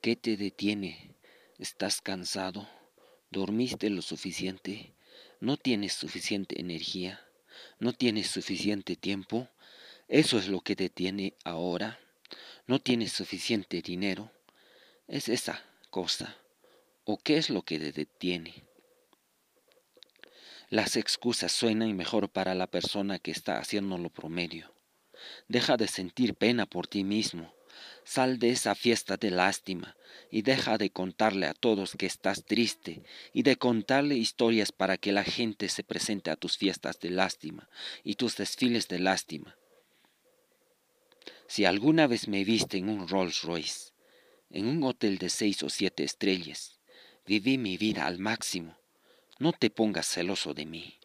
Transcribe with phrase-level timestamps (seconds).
[0.00, 1.16] ¿Qué te detiene?
[1.58, 2.68] ¿Estás cansado?
[3.30, 4.94] ¿Dormiste lo suficiente?
[5.40, 7.26] ¿No tienes suficiente energía?
[7.80, 9.48] ¿No tienes suficiente tiempo?
[10.06, 11.98] ¿Eso es lo que te detiene ahora?
[12.68, 14.30] ¿No tienes suficiente dinero?
[15.08, 16.36] ¿Es esa cosa?
[17.04, 18.54] ¿O qué es lo que te detiene?
[20.70, 24.72] Las excusas suenan mejor para la persona que está haciendo lo promedio.
[25.48, 27.57] Deja de sentir pena por ti mismo.
[28.04, 29.96] Sal de esa fiesta de lástima
[30.30, 33.02] y deja de contarle a todos que estás triste
[33.32, 37.68] y de contarle historias para que la gente se presente a tus fiestas de lástima
[38.04, 39.56] y tus desfiles de lástima.
[41.46, 43.92] Si alguna vez me viste en un Rolls Royce,
[44.50, 46.78] en un hotel de seis o siete estrellas,
[47.26, 48.78] viví mi vida al máximo
[49.38, 50.98] no te pongas celoso de mí,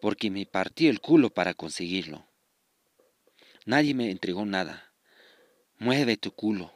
[0.00, 2.24] porque me partí el culo para conseguirlo.
[3.64, 4.85] Nadie me entregó nada.
[5.78, 6.72] Mueve tu culo.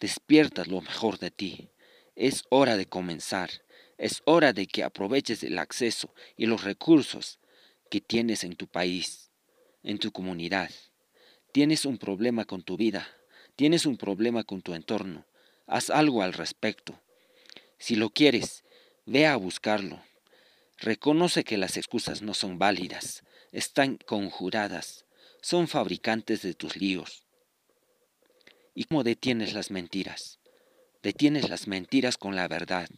[0.00, 1.70] Despierta lo mejor de ti.
[2.16, 3.50] Es hora de comenzar.
[3.98, 7.38] Es hora de que aproveches el acceso y los recursos
[7.90, 9.30] que tienes en tu país,
[9.82, 10.70] en tu comunidad.
[11.52, 13.06] Tienes un problema con tu vida.
[13.56, 15.26] Tienes un problema con tu entorno.
[15.66, 16.98] Haz algo al respecto.
[17.78, 18.64] Si lo quieres,
[19.04, 20.00] Ve a buscarlo.
[20.78, 25.06] Reconoce que las excusas no son válidas, están conjuradas,
[25.40, 27.21] son fabricantes de tus líos.
[28.74, 30.38] ¿Y cómo detienes las mentiras?
[31.02, 32.88] Detienes las mentiras con la verdad.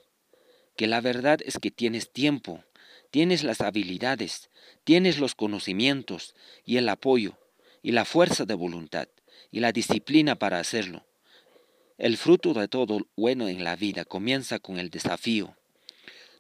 [0.77, 2.65] Que la verdad es que tienes tiempo,
[3.11, 4.51] tienes las habilidades,
[4.85, 7.39] tienes los conocimientos y el apoyo
[7.83, 9.09] y la fuerza de voluntad
[9.51, 11.07] y la disciplina para hacerlo.
[11.99, 15.57] El fruto de todo bueno en la vida comienza con el desafío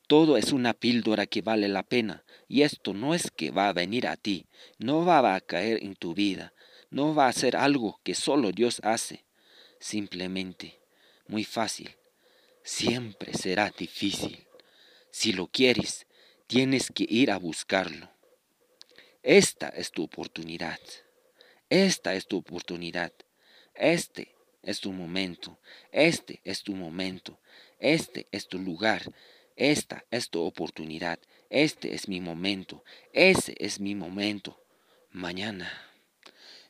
[0.06, 3.72] todo es una píldora que vale la pena, y esto no es que va a
[3.72, 4.46] venir a ti,
[4.78, 6.52] no va a caer en tu vida,
[6.90, 9.23] no va a ser algo que solo Dios hace.
[9.78, 10.80] Simplemente,
[11.26, 11.94] muy fácil,
[12.62, 14.46] siempre será difícil.
[15.10, 16.06] Si lo quieres,
[16.46, 18.10] tienes que ir a buscarlo.
[19.22, 20.78] Esta es tu oportunidad.
[21.70, 23.12] Esta es tu oportunidad.
[23.74, 25.58] Este es tu momento.
[25.92, 27.38] Este es tu momento.
[27.78, 29.02] Este es tu lugar.
[29.56, 31.18] Esta es tu oportunidad.
[31.48, 32.84] Este es mi momento.
[33.12, 34.60] Ese es mi momento.
[35.10, 35.70] Mañana.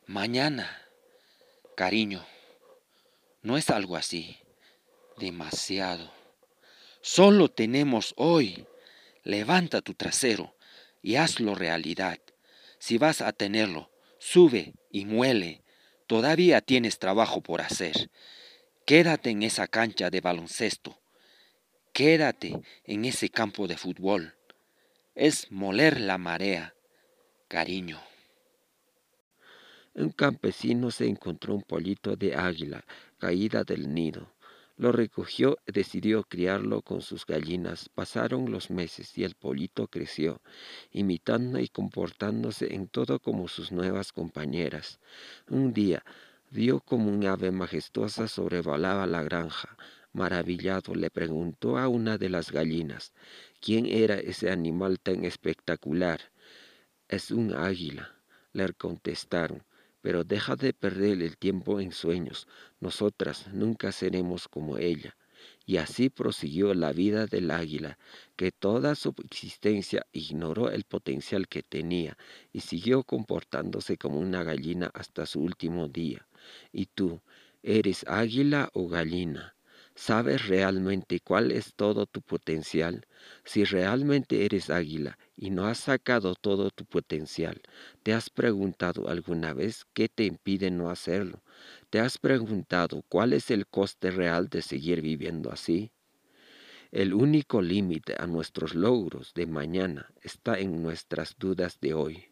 [0.05, 0.81] Mañana.
[1.75, 2.25] Cariño.
[3.45, 4.39] No es algo así.
[5.19, 6.11] Demasiado.
[7.01, 8.65] Solo tenemos hoy.
[9.23, 10.55] Levanta tu trasero
[11.03, 12.17] y hazlo realidad.
[12.79, 15.61] Si vas a tenerlo, sube y muele.
[16.07, 18.09] Todavía tienes trabajo por hacer.
[18.83, 20.99] Quédate en esa cancha de baloncesto
[21.93, 24.33] Quédate en ese campo de fútbol.
[25.13, 26.73] Es moler la marea,
[27.47, 28.01] cariño.
[29.93, 32.83] Un campesino se encontró un pollito de águila
[33.17, 34.31] caída del nido.
[34.77, 37.87] Lo recogió y decidió criarlo con sus gallinas.
[37.87, 40.41] Pasaron los meses y el pollito creció,
[40.91, 44.99] imitando y comportándose en todo como sus nuevas compañeras.
[45.49, 46.03] Un día
[46.51, 49.77] vio como un ave majestuosa sobrevolaba la granja.
[50.11, 53.13] Maravillado le preguntó a una de las gallinas,
[53.61, 56.19] ¿quién era ese animal tan espectacular?
[57.07, 58.15] Es un águila,
[58.53, 59.63] le contestaron,
[60.05, 62.47] pero deja de perder el tiempo en sueños,
[62.79, 65.17] nosotras nunca seremos como ella.
[65.65, 67.97] Y así prosiguió la vida del águila,
[68.35, 72.19] que toda su existencia ignoró el potencial que tenía
[72.53, 76.27] y siguió comportándose como una gallina hasta su último día.
[76.71, 77.19] ¿Y tú,
[77.63, 79.54] eres águila o gallina?
[79.97, 83.07] ¿Sabes realmente cuál es todo tu potencial?
[83.45, 87.61] Si realmente eres águila y no has sacado todo tu potencial,
[88.03, 91.41] ¿te has preguntado alguna vez qué te impide no hacerlo?
[91.89, 95.91] ¿Te has preguntado cuál es el coste real de seguir viviendo así?
[96.91, 102.25] El único límite a nuestros logros de mañana está en nuestras dudas de hoy.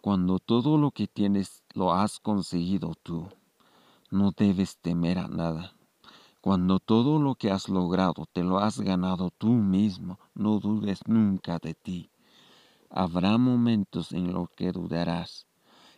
[0.00, 3.28] Cuando todo lo que tienes lo has conseguido tú,
[4.10, 5.74] no debes temer a nada.
[6.40, 11.58] Cuando todo lo que has logrado te lo has ganado tú mismo, no dudes nunca
[11.58, 12.10] de ti.
[12.90, 15.46] Habrá momentos en los que dudarás.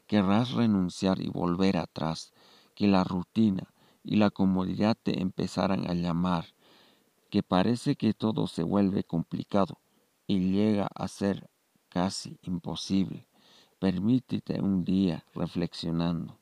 [0.07, 2.33] Querrás renunciar y volver atrás,
[2.75, 3.73] que la rutina
[4.05, 6.47] y la comodidad te empezarán a llamar,
[7.29, 9.79] que parece que todo se vuelve complicado
[10.29, 11.51] y llega a ser
[11.89, 13.27] casi imposible.
[13.81, 16.39] Permítete un día reflexionando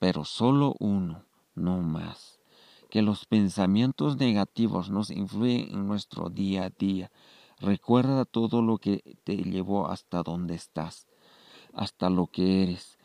[0.00, 2.40] pero solo uno, no más.
[2.88, 7.12] Que los pensamientos negativos nos influyen en nuestro día a día.
[7.60, 11.06] Recuerda todo lo que te llevó hasta donde estás,
[11.74, 12.98] hasta lo que eres,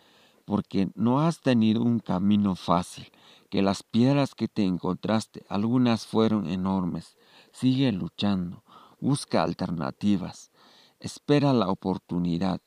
[0.45, 3.11] porque no has tenido un camino fácil.
[3.49, 7.15] que las piedras que te encontraste, algunas fueron enormes.
[7.51, 8.63] Sigue luchando,
[8.99, 10.51] busca alternativas,
[10.99, 12.59] espera la oportunidad,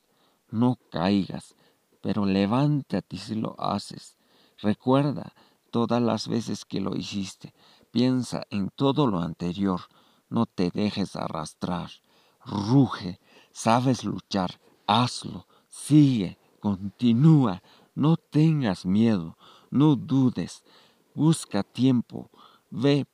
[0.49, 1.55] no caigas,
[2.01, 4.18] pero levántate si lo haces.
[4.61, 5.33] Recuerda
[5.71, 7.53] todas las veces que lo hiciste,
[7.91, 9.81] piensa en todo lo anterior,
[10.29, 11.89] no te dejes arrastrar,
[12.45, 13.19] ruge,
[13.51, 17.61] sabes luchar, hazlo, sigue, continúa,
[17.95, 19.37] no tengas miedo,
[19.69, 20.63] no dudes,
[21.13, 22.29] busca tiempo,
[22.69, 23.05] ve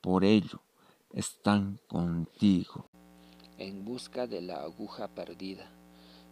[0.00, 0.60] por ello,
[1.12, 2.88] están contigo.
[3.58, 5.70] En busca de la aguja perdida.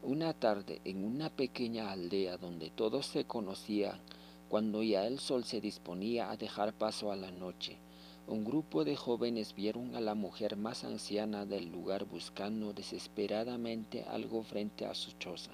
[0.02, 4.00] Una tarde en una pequeña aldea donde todos se conocían,
[4.48, 7.78] cuando ya el sol se disponía a dejar paso a la noche,
[8.26, 14.42] un grupo de jóvenes vieron a la mujer más anciana del lugar buscando desesperadamente algo
[14.42, 15.50] frente a su choza.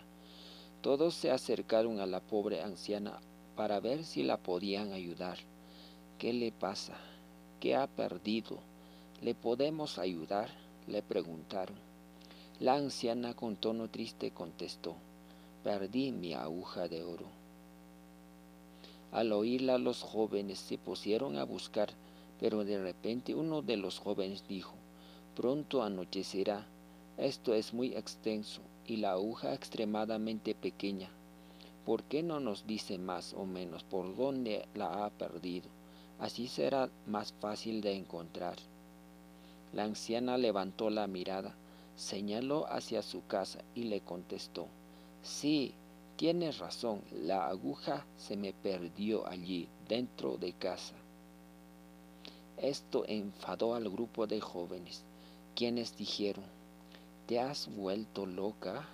[0.80, 3.20] Todos se acercaron a la pobre anciana
[3.56, 5.38] para ver si la podían ayudar.
[6.18, 6.96] ¿Qué le pasa?
[7.58, 8.60] ¿Qué ha perdido?
[9.20, 10.50] ¿Le podemos ayudar?
[10.86, 11.76] le preguntaron.
[12.60, 14.96] La anciana con tono triste contestó,
[15.62, 17.39] perdí mi aguja de oro.
[19.12, 21.90] Al oírla los jóvenes se pusieron a buscar,
[22.38, 24.74] pero de repente uno de los jóvenes dijo,
[25.34, 26.66] pronto anochecerá,
[27.16, 31.10] esto es muy extenso y la aguja extremadamente pequeña.
[31.84, 35.68] ¿Por qué no nos dice más o menos por dónde la ha perdido?
[36.18, 38.56] Así será más fácil de encontrar.
[39.72, 41.54] La anciana levantó la mirada
[42.00, 44.68] señaló hacia su casa y le contestó,
[45.22, 45.74] sí,
[46.20, 50.92] tienes razón, la aguja se me perdió allí, dentro de casa.
[52.58, 55.02] Esto enfadó al grupo de jóvenes,
[55.56, 56.44] quienes dijeron,
[57.24, 58.86] ¿te has vuelto loca?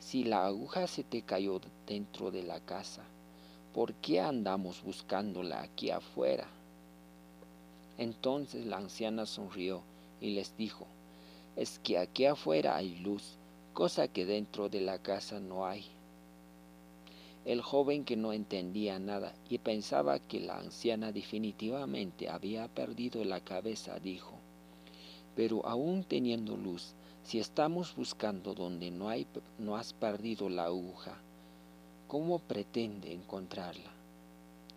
[0.00, 3.04] Si la aguja se te cayó dentro de la casa,
[3.72, 6.48] ¿por qué andamos buscándola aquí afuera?
[7.96, 9.82] Entonces la anciana sonrió
[10.20, 10.88] y les dijo,
[11.54, 13.36] es que aquí afuera hay luz,
[13.72, 15.99] cosa que dentro de la casa no hay.
[17.46, 23.40] El joven que no entendía nada y pensaba que la anciana definitivamente había perdido la
[23.40, 24.34] cabeza dijo,
[25.34, 26.92] pero aún teniendo luz,
[27.22, 29.26] si estamos buscando donde no, hay,
[29.58, 31.16] no has perdido la aguja,
[32.08, 33.90] ¿cómo pretende encontrarla?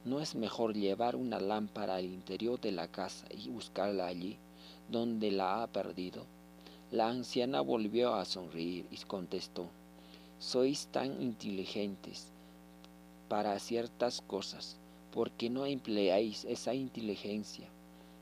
[0.05, 4.37] ¿No es mejor llevar una lámpara al interior de la casa y buscarla allí,
[4.89, 6.25] donde la ha perdido?
[6.91, 9.67] La anciana volvió a sonreír y contestó,
[10.39, 12.32] sois tan inteligentes
[13.33, 14.77] para ciertas cosas,
[15.11, 17.67] ¿por qué no empleáis esa inteligencia?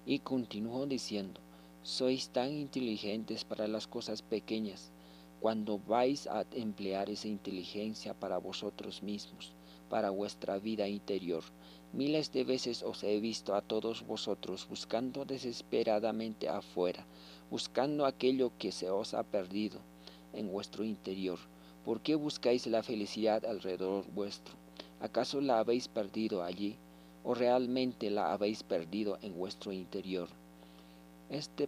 [0.05, 1.41] Y continuó diciendo,
[1.83, 4.93] sois tan inteligentes para las cosas pequeñas,
[5.41, 9.51] cuando vais a emplear esa inteligencia para vosotros mismos,
[9.89, 11.43] para vuestra vida interior.
[11.91, 17.05] Miles de veces os he visto a todos vosotros buscando desesperadamente afuera,
[17.49, 19.81] buscando aquello que se os ha perdido
[20.31, 21.39] en vuestro interior.
[21.83, 24.60] ¿Por qué buscáis la felicidad alrededor vuestro?
[25.01, 26.77] ¿Acaso la habéis perdido allí
[27.24, 30.30] o realmente la habéis perdido en vuestro interior?
[31.30, 31.68] Este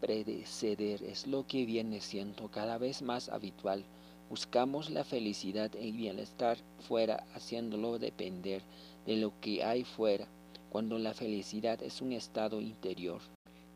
[0.00, 3.84] predeceder es lo que viene siendo cada vez más habitual.
[4.28, 6.58] Buscamos la felicidad y bienestar
[6.88, 8.62] fuera, haciéndolo depender
[9.06, 10.26] de lo que hay fuera,
[10.68, 13.20] cuando la felicidad es un estado interior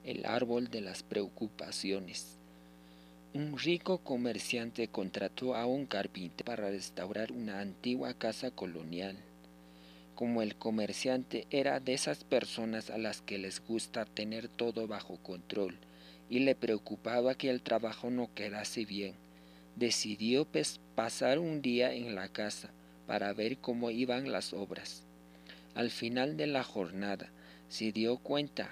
[0.04, 2.39] el árbol de las preocupaciones.
[3.32, 9.16] Un rico comerciante contrató a un carpintero para restaurar una antigua casa colonial.
[10.16, 15.16] Como el comerciante era de esas personas a las que les gusta tener todo bajo
[15.18, 15.78] control
[16.28, 19.14] y le preocupaba que el trabajo no quedase bien,
[19.76, 20.44] decidió
[20.96, 22.72] pasar un día en la casa
[23.06, 25.04] para ver cómo iban las obras.
[25.76, 27.30] Al final de la jornada
[27.68, 28.70] se dio cuenta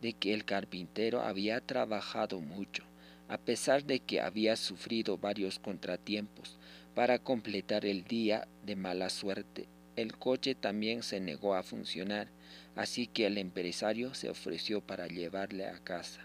[0.00, 2.87] de que el carpintero había trabajado mucho,
[3.28, 6.58] a pesar de que había sufrido varios contratiempos.
[6.94, 12.28] Para completar el día de mala suerte, el coche también se negó a funcionar,
[12.74, 16.22] así que el empresario se ofreció para llevarle a casa.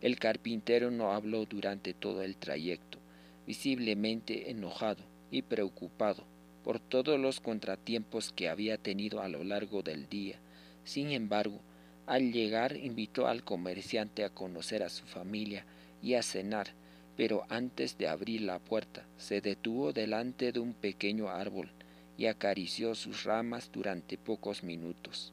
[0.00, 2.98] El carpintero no habló durante todo el trayecto,
[3.46, 6.24] visiblemente enojado y preocupado
[6.62, 10.36] por todos los contratiempos que había tenido a lo largo del día.
[10.84, 11.60] Sin embargo,
[12.06, 15.64] al llegar invitó al comerciante a conocer a su familia
[16.04, 16.68] y a cenar,
[17.16, 21.70] pero antes de abrir la puerta se detuvo delante de un pequeño árbol
[22.18, 25.32] y acarició sus ramas durante pocos minutos.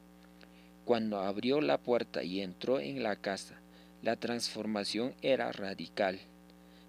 [0.86, 3.60] Cuando abrió la puerta y entró en la casa,
[4.02, 6.18] la transformación era radical.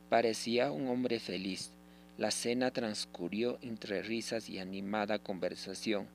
[0.09, 1.71] Parecía un hombre feliz.
[2.17, 6.07] La cena transcurrió entre risas y animada conversación.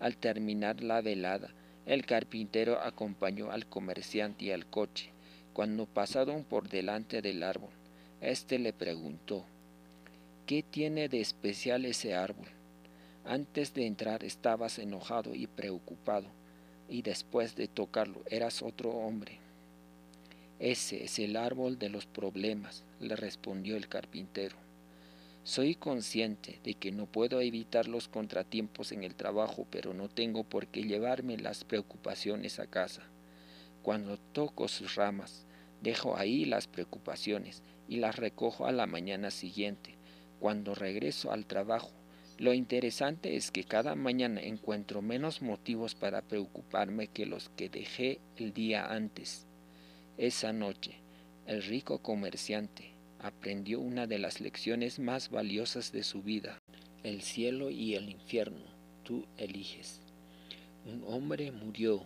[0.00, 1.50] Al terminar la velada,
[1.84, 5.11] el carpintero acompañó al comerciante y al coche.
[5.52, 7.70] Cuando pasaron por delante del árbol,
[8.22, 9.44] éste le preguntó,
[10.46, 12.48] ¿qué tiene de especial ese árbol?
[13.26, 16.26] Antes de entrar estabas enojado y preocupado,
[16.88, 19.40] y después de tocarlo eras otro hombre.
[20.58, 24.56] Ese es el árbol de los problemas, le respondió el carpintero.
[25.44, 30.44] Soy consciente de que no puedo evitar los contratiempos en el trabajo, pero no tengo
[30.44, 33.02] por qué llevarme las preocupaciones a casa.
[33.82, 35.44] Cuando toco sus ramas,
[35.80, 39.96] dejo ahí las preocupaciones y las recojo a la mañana siguiente,
[40.38, 41.90] cuando regreso al trabajo.
[42.38, 48.20] Lo interesante es que cada mañana encuentro menos motivos para preocuparme que los que dejé
[48.36, 49.46] el día antes.
[50.16, 51.00] Esa noche,
[51.46, 56.58] el rico comerciante aprendió una de las lecciones más valiosas de su vida.
[57.02, 58.64] El cielo y el infierno,
[59.02, 60.00] tú eliges.
[60.84, 62.04] Un hombre murió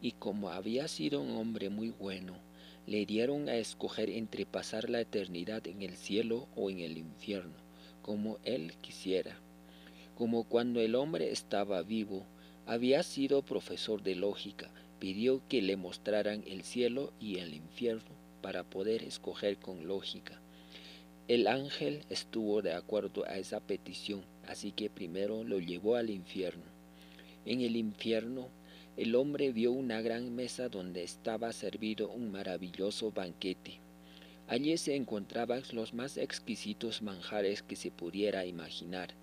[0.00, 2.34] y como había sido un hombre muy bueno,
[2.86, 7.56] le dieron a escoger entre pasar la eternidad en el cielo o en el infierno,
[8.02, 9.36] como él quisiera.
[10.16, 12.24] Como cuando el hombre estaba vivo,
[12.66, 18.62] había sido profesor de lógica pidió que le mostraran el cielo y el infierno para
[18.62, 20.40] poder escoger con lógica.
[21.26, 26.64] El ángel estuvo de acuerdo a esa petición, así que primero lo llevó al infierno.
[27.46, 28.48] En el infierno,
[29.00, 33.80] el hombre vio una gran mesa donde estaba servido un maravilloso banquete.
[34.46, 39.14] Allí se encontraban los más exquisitos manjares que se pudiera imaginar.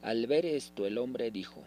[0.00, 1.64] Al ver esto, el hombre dijo,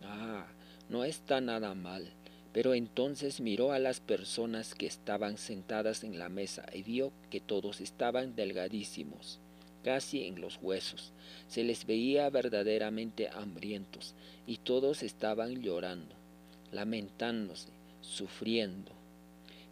[0.00, 0.46] Ah,
[0.88, 2.08] no está nada mal.
[2.52, 7.40] Pero entonces miró a las personas que estaban sentadas en la mesa y vio que
[7.40, 9.40] todos estaban delgadísimos,
[9.82, 11.12] casi en los huesos.
[11.48, 14.14] Se les veía verdaderamente hambrientos
[14.46, 16.14] y todos estaban llorando,
[16.72, 17.68] lamentándose,
[18.00, 18.92] sufriendo.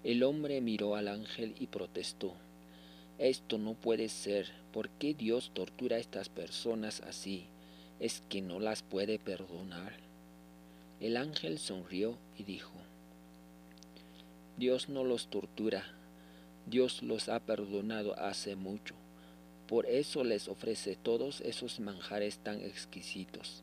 [0.05, 2.35] El hombre miró al ángel y protestó.
[3.19, 4.50] Esto no puede ser.
[4.73, 7.47] ¿Por qué Dios tortura a estas personas así?
[7.99, 9.95] ¿Es que no las puede perdonar?
[11.00, 12.73] El ángel sonrió y dijo,
[14.57, 15.85] Dios no los tortura,
[16.65, 18.95] Dios los ha perdonado hace mucho,
[19.67, 23.62] por eso les ofrece todos esos manjares tan exquisitos.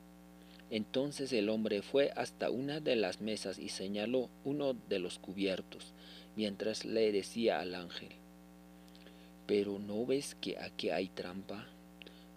[0.73, 5.93] Entonces el hombre fue hasta una de las mesas y señaló uno de los cubiertos,
[6.35, 8.09] mientras le decía al ángel,
[9.45, 11.67] pero ¿no ves que aquí hay trampa?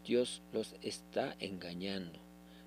[0.05, 2.27] Dios los está engañando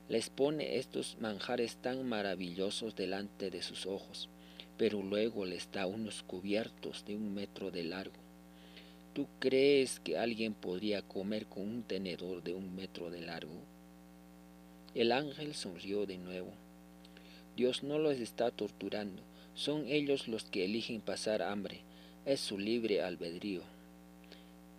[0.10, 4.28] les pone estos manjares tan maravillosos delante de sus ojos,
[4.76, 8.18] pero luego les da unos cubiertos de un metro de largo.
[9.14, 13.64] ¿Tú crees que alguien podría comer con un tenedor de un metro de largo?
[14.96, 16.52] El ángel sonrió de nuevo.
[17.56, 19.22] Dios no los está torturando,
[19.54, 21.82] son ellos los que eligen pasar hambre,
[22.26, 23.62] es su libre albedrío.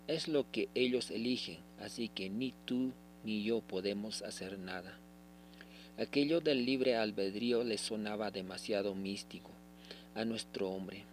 [0.07, 2.91] Es lo que ellos eligen, así que ni tú
[3.23, 4.97] ni yo podemos hacer nada.
[5.97, 9.51] Aquello del libre albedrío le sonaba demasiado místico
[10.15, 11.03] a nuestro hombre,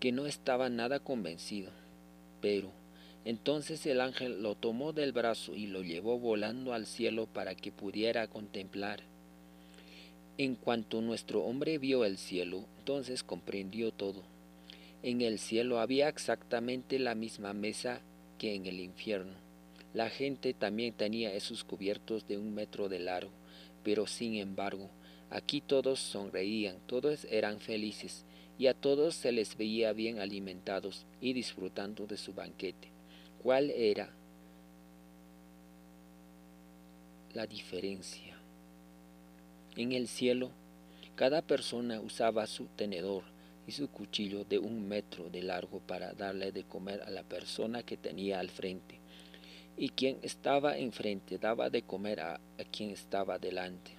[0.00, 1.70] que no estaba nada convencido.
[2.40, 2.72] Pero
[3.24, 7.72] entonces el ángel lo tomó del brazo y lo llevó volando al cielo para que
[7.72, 9.00] pudiera contemplar.
[10.38, 14.22] En cuanto nuestro hombre vio el cielo, entonces comprendió todo.
[15.02, 18.00] En el cielo había exactamente la misma mesa
[18.38, 19.34] que en el infierno.
[19.92, 23.30] La gente también tenía esos cubiertos de un metro de largo
[23.82, 24.90] pero sin embargo,
[25.30, 28.24] aquí todos sonreían, todos eran felices,
[28.58, 32.88] y a todos se les veía bien alimentados y disfrutando de su banquete.
[33.42, 34.10] ¿Cuál era
[37.32, 38.36] la diferencia?
[39.76, 40.50] En el cielo,
[41.14, 43.24] cada persona usaba su tenedor
[43.66, 47.82] y su cuchillo de un metro de largo para darle de comer a la persona
[47.82, 49.00] que tenía al frente
[49.80, 53.92] y quien estaba enfrente daba de comer a, quien estaba delante.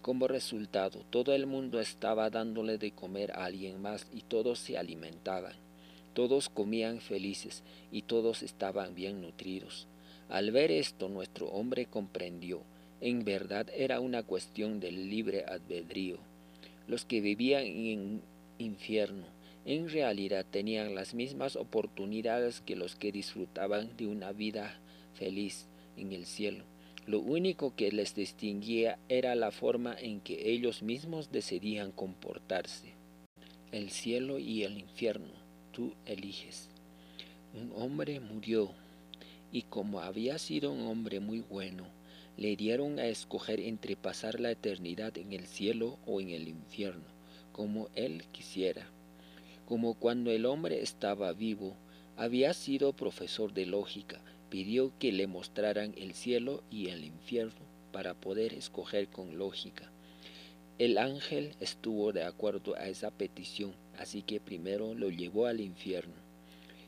[0.00, 4.76] Como resultado, todo el mundo estaba dándole de comer a alguien más y todos se
[4.76, 5.61] alimentaban.
[6.14, 9.86] Todos comían felices y todos estaban bien nutridos.
[10.28, 12.62] Al ver esto, nuestro hombre comprendió.
[13.00, 16.18] En verdad era una cuestión del libre albedrío.
[16.86, 18.22] Los que vivían en
[18.58, 19.26] infierno
[19.64, 24.80] en realidad tenían las mismas oportunidades que los que disfrutaban de una vida
[25.14, 25.66] feliz
[25.96, 26.64] en el cielo.
[27.06, 32.94] Lo único que les distinguía era la forma en que ellos mismos decidían comportarse.
[33.70, 35.41] El cielo y el infierno,
[35.72, 36.68] tú eliges.
[37.54, 38.70] Un hombre murió,
[39.50, 41.86] y como había sido un hombre muy bueno,
[42.36, 47.04] Le dieron a escoger entre pasar la eternidad en el cielo o en el infierno,
[47.52, 48.86] como él quisiera.
[49.66, 51.76] Como cuando el hombre estaba vivo,
[52.16, 57.60] había sido profesor de lógica, pidió que le mostraran el cielo y el infierno
[57.92, 59.90] para poder escoger con lógica.
[60.78, 66.14] El ángel estuvo de acuerdo a esa petición, así que primero lo llevó al infierno.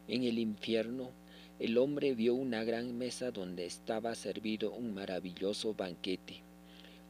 [0.06, 1.10] En el infierno,
[1.58, 6.42] el hombre vio una gran mesa donde estaba servido un maravilloso banquete.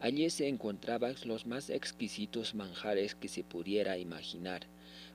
[0.01, 4.67] Allí se encontraban los más exquisitos manjares que se pudiera imaginar.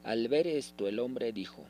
[0.04, 1.66] Al ver esto el hombre dijo,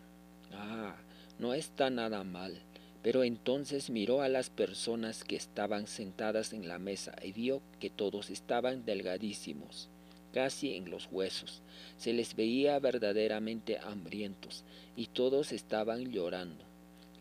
[0.54, 0.96] Ah,
[1.38, 2.62] no está nada mal.
[3.02, 7.90] Pero entonces miró a las personas que estaban sentadas en la mesa y vio que
[7.90, 9.90] todos estaban delgadísimos,
[10.32, 11.62] casi en los huesos.
[11.98, 14.64] Se les veía verdaderamente hambrientos
[14.96, 16.64] y todos estaban llorando,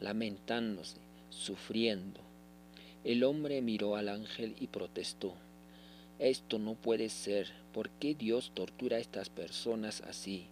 [0.01, 0.99] lamentándose,
[1.31, 2.21] sufriendo.
[3.05, 5.35] El hombre miró al ángel y protestó.
[6.19, 7.49] Esto no puede ser.
[7.73, 10.47] ¿Por qué Dios tortura a estas personas así?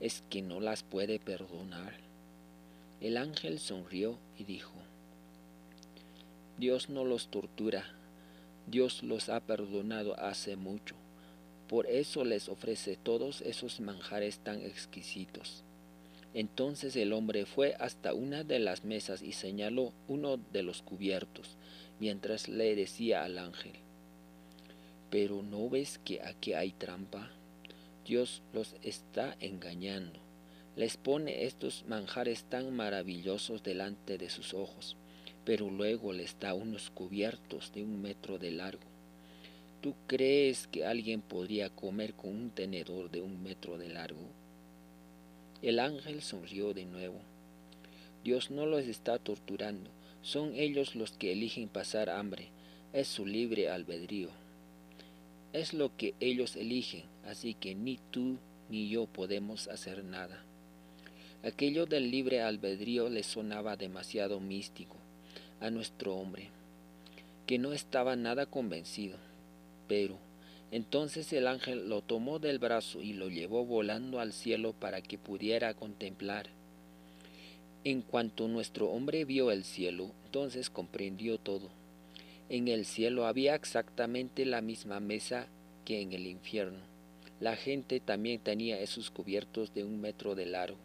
[0.00, 1.94] ¿Es que no las puede perdonar?
[3.00, 4.74] El ángel sonrió y dijo,
[6.58, 7.84] Dios no los tortura,
[8.66, 10.96] Dios los ha perdonado hace mucho,
[11.68, 15.64] por eso les ofrece todos esos manjares tan exquisitos.
[16.34, 21.56] Entonces el hombre fue hasta una de las mesas y señaló uno de los cubiertos,
[22.00, 23.74] mientras le decía al ángel,
[25.10, 27.30] pero ¿no ves que aquí hay trampa?
[28.04, 30.28] Dios los está engañando
[30.78, 34.96] les pone estos manjares tan maravillosos delante de sus ojos,
[35.44, 38.87] pero luego les da unos cubiertos de un metro de largo.
[39.88, 44.20] ¿Tú crees que alguien podría comer con un tenedor de un metro de largo?
[45.62, 47.18] El ángel sonrió de nuevo.
[48.22, 49.88] Dios no los está torturando,
[50.20, 52.48] son ellos los que eligen pasar hambre,
[52.92, 54.28] es su libre albedrío.
[55.54, 58.36] Es lo que ellos eligen, así que ni tú
[58.68, 60.44] ni yo podemos hacer nada.
[61.42, 64.98] Aquello del libre albedrío le sonaba demasiado místico
[65.60, 66.50] a nuestro hombre,
[67.46, 69.16] que no estaba nada convencido.
[69.88, 70.18] Pero
[70.70, 75.18] entonces el ángel lo tomó del brazo y lo llevó volando al cielo para que
[75.18, 76.50] pudiera contemplar.
[77.84, 81.70] En cuanto nuestro hombre vio el cielo, entonces comprendió todo.
[82.48, 85.48] En el cielo había exactamente la misma mesa
[85.84, 86.78] que en el infierno.
[87.40, 90.78] La gente también tenía esos cubiertos de un metro de largo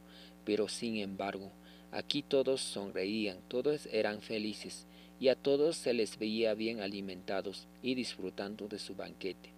[0.46, 1.52] pero sin embargo,
[1.92, 4.86] aquí todos sonreían, todos eran felices,
[5.20, 9.52] y a todos se les veía bien alimentados y disfrutando de su banquete.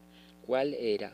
[0.45, 1.13] ¿Cuál era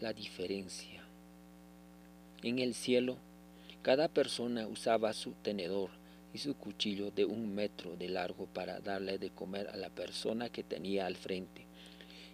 [0.00, 1.04] la diferencia?
[2.42, 3.18] En el cielo,
[3.82, 5.90] cada persona usaba su tenedor
[6.32, 10.48] y su cuchillo de un metro de largo para darle de comer a la persona
[10.48, 11.68] que tenía al frente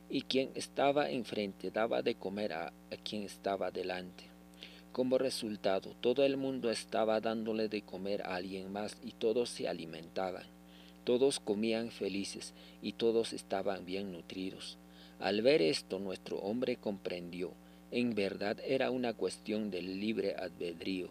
[0.09, 4.34] y quien estaba enfrente daba de comer a, quien estaba delante.
[4.95, 9.67] Como resultado, todo el mundo estaba dándole de comer a alguien más y todos se
[9.67, 10.45] alimentaban.
[11.03, 14.79] Todos comían felices y todos estaban bien nutridos.
[15.19, 17.51] Al ver esto, nuestro hombre comprendió.
[17.91, 21.09] En verdad era una cuestión del libre albedrío.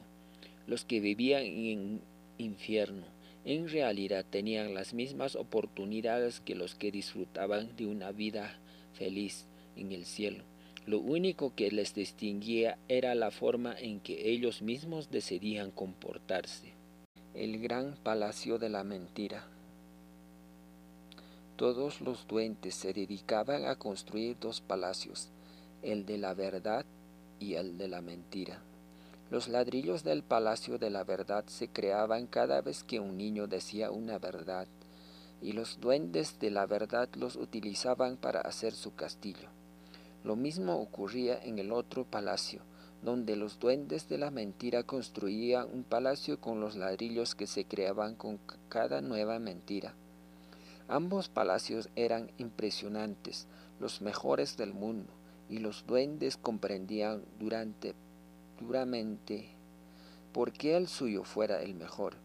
[0.65, 1.99] Los que vivían en
[2.37, 3.03] infierno
[3.43, 8.57] en realidad tenían las mismas oportunidades que los que disfrutaban de una vida
[8.93, 10.52] feliz en el cielo.
[10.85, 16.73] Lo único que les distinguía era la forma en que ellos mismos decidían comportarse.
[17.33, 19.47] El gran palacio de la mentira.
[21.55, 25.29] Todos los duendes se dedicaban a construir dos palacios,
[25.83, 26.85] el de la verdad
[27.39, 28.61] y el de la mentira.
[29.31, 33.89] Los ladrillos del palacio de la verdad se creaban cada vez que un niño decía
[33.89, 34.67] una verdad
[35.41, 39.49] y los duendes de la verdad los utilizaban para hacer su castillo.
[40.23, 42.61] Lo mismo ocurría en el otro palacio,
[43.03, 48.15] donde los duendes de la mentira construían un palacio con los ladrillos que se creaban
[48.15, 49.95] con cada nueva mentira.
[50.87, 53.47] Ambos palacios eran impresionantes,
[53.79, 55.11] los mejores del mundo,
[55.49, 57.93] y los duendes comprendían durante,
[58.59, 59.49] duramente
[60.31, 62.15] por qué el suyo fuera el mejor,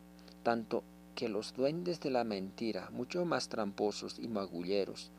[0.42, 0.84] tanto
[1.14, 5.10] que los duendes de la mentira, mucho más tramposos y magulleros,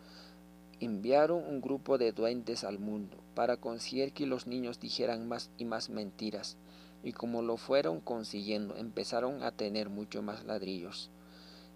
[0.79, 5.65] enviaron un grupo de duendes al mundo para conseguir que los niños dijeran más y
[5.65, 6.57] más mentiras,
[7.03, 11.09] y como lo fueron consiguiendo, empezaron a tener mucho más ladrillos,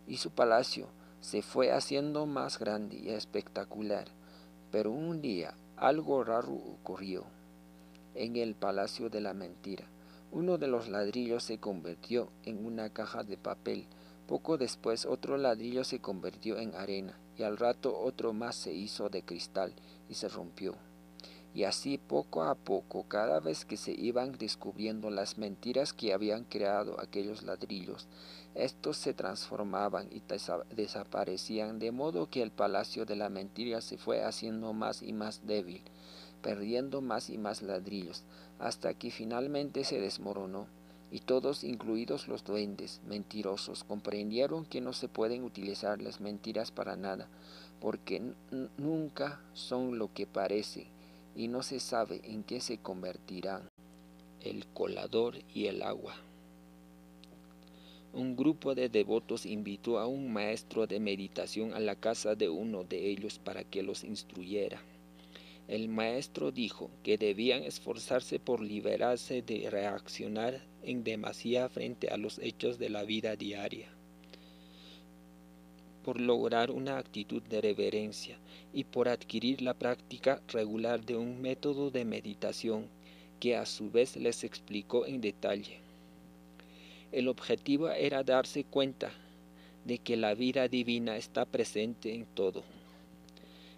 [0.07, 0.87] y su palacio
[1.21, 4.07] se fue haciendo más grande y espectacular.
[4.71, 7.25] Pero un día algo raro ocurrió
[8.15, 9.85] en el palacio de la mentira.
[10.31, 13.87] Uno de los ladrillos se convirtió en una caja de papel
[14.27, 19.09] Poco después otro ladrillo se convirtió en arena y al rato otro más se hizo
[19.09, 19.73] de cristal
[20.09, 20.75] y se rompió.
[21.55, 26.45] Y así poco a poco, cada vez que se iban descubriendo las mentiras que habían
[26.45, 28.07] creado aquellos ladrillos,
[28.55, 30.21] estos se transformaban y
[30.75, 35.45] desaparecían, de modo que el palacio de la mentira se fue haciendo más y más
[35.45, 35.83] débil,
[36.41, 38.23] perdiendo más y más ladrillos,
[38.57, 40.67] hasta que finalmente se desmoronó
[41.13, 46.95] y todos, incluidos los duendes mentirosos, comprendieron que no se pueden utilizar las mentiras para
[46.95, 47.29] nada,
[47.79, 48.19] porque
[48.79, 50.87] nunca son lo que parece
[51.35, 53.69] y no se sabe en qué se convertirán.
[54.41, 56.15] El colador y el agua.
[58.11, 62.85] Un grupo de devotos invitó a un maestro de meditación a la casa de uno
[62.85, 64.81] de ellos para que los instruyera.
[65.67, 72.39] El maestro dijo que debían esforzarse por liberarse de reaccionar en demasía frente a los
[72.39, 73.89] hechos de la vida diaria,
[76.03, 78.37] por lograr una actitud de reverencia
[78.73, 82.87] y por adquirir la práctica regular de un método de meditación
[83.39, 85.79] que a su vez les explicó en detalle.
[87.11, 89.11] El objetivo era darse cuenta
[89.85, 92.63] de que la vida divina está presente en todo.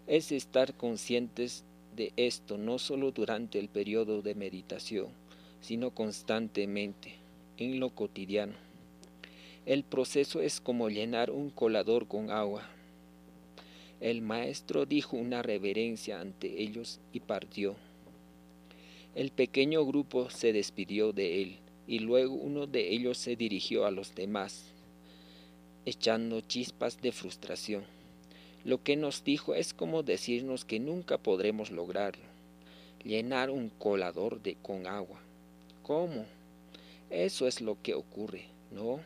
[0.07, 1.63] Es estar conscientes
[1.95, 5.07] de esto no solo durante el periodo de meditación,
[5.65, 7.15] sino constantemente,
[7.57, 8.53] en lo cotidiano.
[9.65, 12.69] El proceso es como llenar un colador con agua.
[13.99, 17.77] El maestro dijo una reverencia ante ellos y partió.
[19.15, 23.91] El pequeño grupo se despidió de él y luego uno de ellos se dirigió a
[23.91, 24.71] los demás,
[25.87, 27.85] echando chispas de frustración.
[28.63, 32.25] Lo que nos dijo es como decirnos que nunca podremos lograrlo.
[33.03, 35.24] Llenar un colador con agua.
[35.85, 36.25] ¿Cómo?
[37.11, 39.01] Eso es lo que ocurre, ¿no?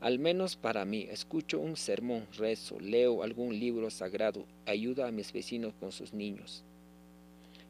[0.00, 5.32] Al menos para mí, escucho un sermón, rezo, leo algún libro sagrado, ayudo a mis
[5.32, 6.64] vecinos con sus niños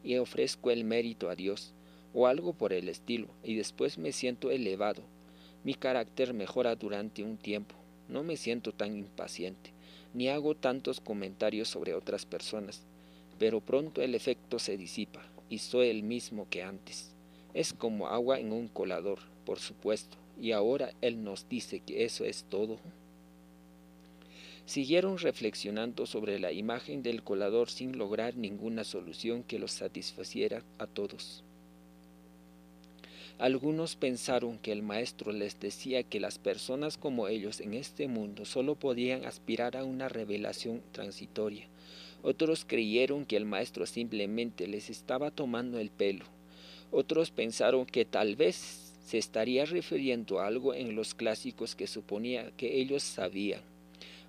[0.02, 1.74] y ofrezco el mérito a Dios
[2.14, 5.02] o algo por el estilo y después me siento elevado.
[5.62, 7.74] Mi carácter mejora durante un tiempo,
[8.08, 9.74] no me siento tan impaciente
[10.14, 12.86] ni hago tantos comentarios sobre otras personas,
[13.38, 17.14] pero pronto el efecto se disipa y soy el mismo que antes.
[17.54, 22.24] Es como agua en un colador, por supuesto, y ahora Él nos dice que eso
[22.24, 22.78] es todo.
[24.66, 30.86] Siguieron reflexionando sobre la imagen del colador sin lograr ninguna solución que los satisfaciera a
[30.86, 31.42] todos.
[33.38, 38.44] Algunos pensaron que el maestro les decía que las personas como ellos en este mundo
[38.44, 41.66] solo podían aspirar a una revelación transitoria.
[42.22, 46.24] Otros creyeron que el maestro simplemente les estaba tomando el pelo.
[46.90, 52.50] Otros pensaron que tal vez se estaría refiriendo a algo en los clásicos que suponía
[52.56, 53.60] que ellos sabían.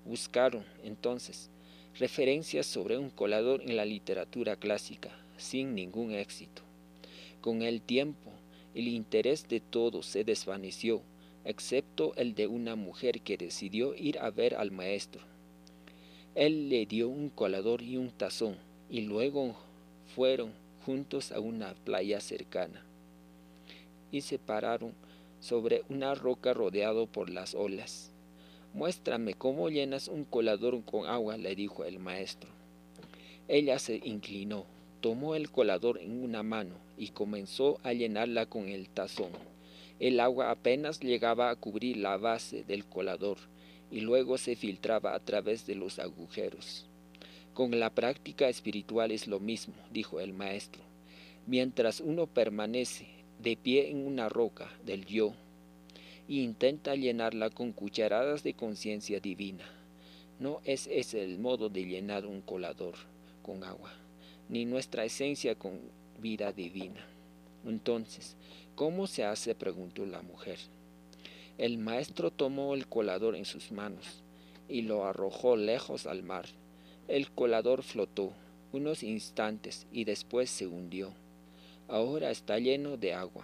[0.05, 1.49] Buscaron, entonces,
[1.97, 6.61] referencias sobre un colador en la literatura clásica, sin ningún éxito.
[7.41, 8.31] Con el tiempo,
[8.75, 11.01] el interés de todos se desvaneció,
[11.45, 15.21] excepto el de una mujer que decidió ir a ver al maestro.
[16.35, 18.57] Él le dio un colador y un tazón,
[18.89, 19.55] y luego
[20.15, 20.53] fueron
[20.85, 22.83] juntos a una playa cercana.
[24.11, 24.93] Y se pararon
[25.39, 28.11] sobre una roca rodeado por las olas.
[28.73, 32.49] Muéstrame cómo llenas un colador con agua, le dijo el maestro.
[33.47, 34.65] Ella se inclinó,
[35.01, 39.31] tomó el colador en una mano y comenzó a llenarla con el tazón.
[39.99, 43.37] El agua apenas llegaba a cubrir la base del colador
[43.91, 46.88] y luego se filtraba a través de los agujeros.
[47.59, 50.81] Con la práctica espiritual es lo mismo, dijo el maestro.
[51.45, 55.33] Mientras uno permanece de pie en una roca del yo
[56.29, 59.65] e intenta llenarla con cucharadas de conciencia divina,
[60.39, 62.93] no es ese el modo de llenar un colador
[63.41, 63.91] con agua
[64.47, 65.81] ni nuestra esencia con
[66.17, 67.05] vida divina.
[67.65, 68.37] Entonces,
[68.75, 69.53] ¿cómo se hace?
[69.53, 70.59] preguntó la mujer.
[71.57, 74.23] El maestro tomó el colador en sus manos
[74.69, 76.45] y lo arrojó lejos al mar.
[77.09, 78.31] El colador flotó
[78.71, 81.11] unos instantes y después se hundió.
[81.89, 83.43] Ahora está lleno de agua.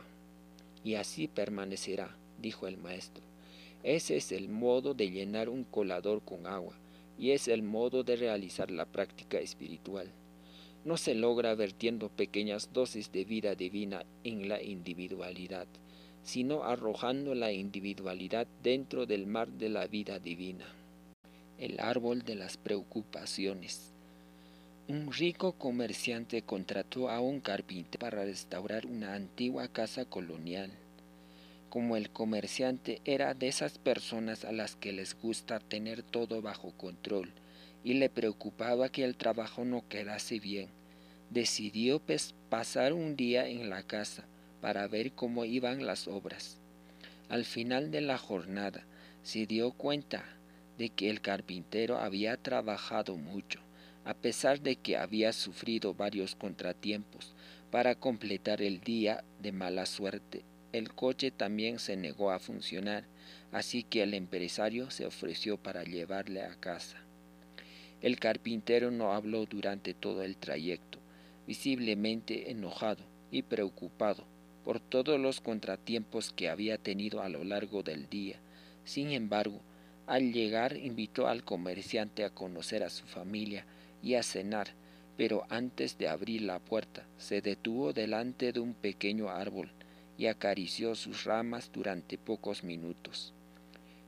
[0.86, 3.24] Y así permanecerá, dijo el maestro.
[3.84, 6.76] Ese es el modo de llenar un colador con agua
[7.18, 10.10] y es el modo de realizar la práctica espiritual
[10.86, 15.66] no se logra vertiendo pequeñas dosis de vida divina en la individualidad,
[16.24, 20.66] sino arrojando la individualidad dentro del mar de la vida divina.
[21.58, 23.94] El árbol de las preocupaciones.
[24.90, 30.72] Un rico comerciante contrató a un carpintero para restaurar una antigua casa colonial.
[31.70, 36.72] como el comerciante era de esas personas a las que les gusta tener todo bajo
[36.72, 37.32] control
[37.84, 40.70] y le preocupaba que el trabajo no quedase bien,
[41.30, 42.02] decidió
[42.50, 44.26] pasar un día en la casa
[44.62, 46.58] para ver cómo iban las obras.
[47.28, 48.84] Al final de la jornada
[49.24, 50.24] se dio cuenta
[50.78, 53.60] de que el carpintero había trabajado mucho,
[54.04, 57.34] a pesar de que había sufrido varios contratiempos
[57.72, 60.44] para completar el día de mala suerte
[60.76, 63.06] el coche también se negó a funcionar,
[63.54, 66.98] así que el empresario se ofreció para llevarle a casa.
[68.02, 71.00] El carpintero no habló durante todo el trayecto,
[71.48, 74.26] visiblemente enojado y preocupado
[74.66, 78.42] por todos los contratiempos que había tenido a lo largo del día.
[78.84, 79.62] Sin embargo,
[80.08, 83.66] al llegar invitó al comerciante a conocer a su familia
[84.04, 84.68] y a cenar,
[85.18, 89.72] pero antes de abrir la puerta se detuvo delante de un pequeño árbol
[90.18, 93.34] y acarició sus ramas durante pocos minutos.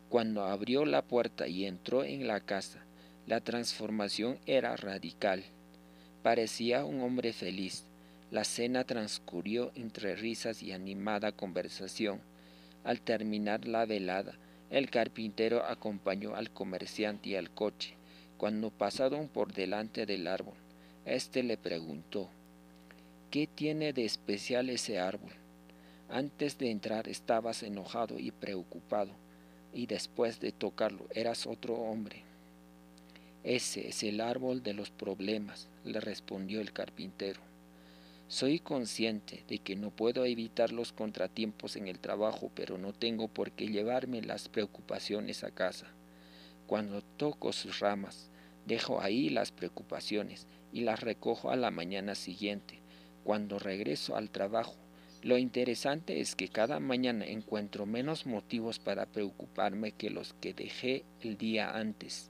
[0.10, 2.84] Cuando abrió la puerta y entró en la casa,
[3.26, 5.44] la transformación era radical.
[6.24, 7.84] Parecía un hombre feliz.
[8.32, 12.22] La cena transcurrió entre risas y animada conversación.
[12.86, 14.38] Al terminar la velada,
[14.70, 17.96] el carpintero acompañó al comerciante y al coche.
[18.38, 20.56] Cuando pasaron por delante del árbol,
[21.06, 22.30] éste le preguntó,
[23.32, 25.32] ¿qué tiene de especial ese árbol?
[26.10, 29.12] Antes de entrar estabas enojado y preocupado,
[29.74, 32.24] y después de tocarlo eras otro hombre.
[33.44, 37.47] Ese es el árbol de los problemas, le respondió el carpintero.
[38.30, 43.30] Soy consciente de que no puedo evitar los contratiempos en el trabajo, pero no tengo
[43.30, 45.88] por qué llevarme las preocupaciones a casa.
[46.68, 48.30] Cuando toco sus ramas,
[48.66, 52.82] dejo ahí las preocupaciones y las recojo a la mañana siguiente.
[53.24, 54.76] Cuando regreso al trabajo,
[55.24, 61.06] lo interesante es que cada mañana encuentro menos motivos para preocuparme que los que dejé
[61.22, 62.30] el día antes.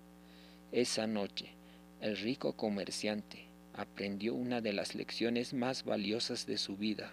[0.71, 1.55] Esa noche,
[2.01, 3.46] el rico comerciante
[3.77, 7.05] aprendió una de las lecciones más valiosas de su vida.